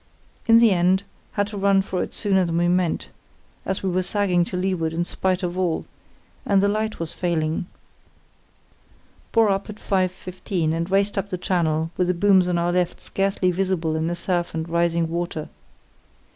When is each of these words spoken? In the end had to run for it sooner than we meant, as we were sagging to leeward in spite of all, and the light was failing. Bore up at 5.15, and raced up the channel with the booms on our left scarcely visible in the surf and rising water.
In 0.47 0.57
the 0.57 0.71
end 0.71 1.03
had 1.33 1.45
to 1.49 1.59
run 1.59 1.83
for 1.83 2.01
it 2.01 2.15
sooner 2.15 2.43
than 2.43 2.57
we 2.57 2.67
meant, 2.67 3.09
as 3.67 3.83
we 3.83 3.89
were 3.91 4.01
sagging 4.01 4.43
to 4.45 4.57
leeward 4.57 4.93
in 4.93 5.05
spite 5.05 5.43
of 5.43 5.59
all, 5.59 5.85
and 6.43 6.59
the 6.59 6.67
light 6.67 6.99
was 6.99 7.13
failing. 7.13 7.67
Bore 9.31 9.49
up 9.51 9.69
at 9.69 9.75
5.15, 9.75 10.73
and 10.73 10.89
raced 10.89 11.19
up 11.19 11.29
the 11.29 11.37
channel 11.37 11.91
with 11.97 12.07
the 12.07 12.15
booms 12.15 12.47
on 12.47 12.57
our 12.57 12.71
left 12.71 12.99
scarcely 12.99 13.51
visible 13.51 13.95
in 13.95 14.07
the 14.07 14.15
surf 14.15 14.55
and 14.55 14.67
rising 14.67 15.07
water. 15.07 15.49